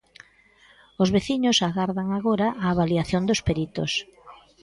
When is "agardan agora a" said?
1.69-2.65